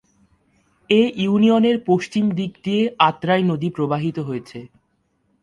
এ 0.89 1.01
ইউনিয়নের 1.17 1.77
পশ্চিম 1.85 2.25
দিক 2.31 2.51
দিয়ে 2.63 2.83
আত্রাই 2.99 3.43
নদী 3.43 3.69
প্রবাহিত 3.69 4.17
হয়েছে। 4.19 4.59